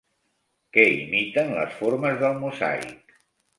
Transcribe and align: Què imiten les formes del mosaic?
Què 0.77 0.85
imiten 1.01 1.53
les 1.59 1.77
formes 1.83 2.19
del 2.25 2.43
mosaic? 2.47 3.17